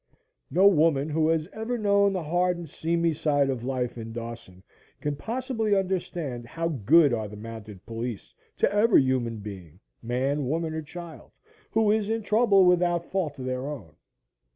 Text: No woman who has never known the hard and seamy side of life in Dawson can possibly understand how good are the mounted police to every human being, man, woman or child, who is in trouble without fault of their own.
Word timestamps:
No 0.49 0.65
woman 0.65 1.09
who 1.11 1.27
has 1.29 1.47
never 1.55 1.77
known 1.77 2.11
the 2.13 2.23
hard 2.23 2.57
and 2.57 2.67
seamy 2.67 3.13
side 3.13 3.51
of 3.51 3.63
life 3.63 3.99
in 3.99 4.11
Dawson 4.13 4.63
can 4.99 5.15
possibly 5.15 5.75
understand 5.75 6.47
how 6.47 6.69
good 6.69 7.13
are 7.13 7.27
the 7.27 7.35
mounted 7.37 7.85
police 7.85 8.33
to 8.57 8.73
every 8.73 9.03
human 9.03 9.37
being, 9.41 9.79
man, 10.01 10.47
woman 10.49 10.73
or 10.73 10.81
child, 10.81 11.33
who 11.69 11.91
is 11.91 12.09
in 12.09 12.23
trouble 12.23 12.65
without 12.65 13.11
fault 13.11 13.37
of 13.37 13.45
their 13.45 13.67
own. 13.67 13.95